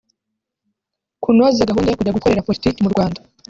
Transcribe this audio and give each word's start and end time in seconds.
Kunoza 1.21 1.67
gahunda 1.69 1.89
yo 1.91 1.97
kujya 1.99 2.15
gukorera 2.17 2.45
politiki 2.47 2.81
mu 2.83 2.93
Rwanda 2.93 3.19